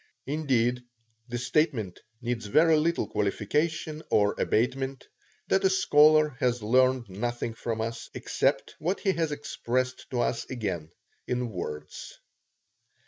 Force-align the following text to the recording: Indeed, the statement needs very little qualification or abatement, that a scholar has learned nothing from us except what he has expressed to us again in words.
Indeed, 0.25 0.81
the 1.27 1.37
statement 1.37 1.99
needs 2.23 2.47
very 2.47 2.75
little 2.75 3.07
qualification 3.07 4.01
or 4.09 4.33
abatement, 4.39 5.05
that 5.47 5.63
a 5.63 5.69
scholar 5.69 6.29
has 6.39 6.63
learned 6.63 7.07
nothing 7.07 7.53
from 7.53 7.81
us 7.81 8.09
except 8.15 8.73
what 8.79 9.01
he 9.01 9.11
has 9.11 9.31
expressed 9.31 10.09
to 10.09 10.21
us 10.21 10.45
again 10.49 10.89
in 11.27 11.51
words. 11.51 12.17